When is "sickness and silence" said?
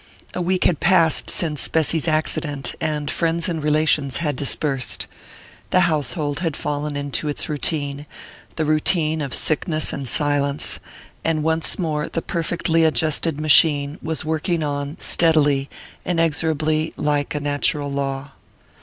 9.31-10.79